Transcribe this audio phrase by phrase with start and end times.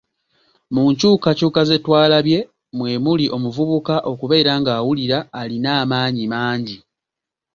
[0.73, 2.39] Mu nkyukakyuka ze twalabye
[2.77, 6.77] mwe muli, omuvubuka okubeera ng'awulira alina amaanyi mangi.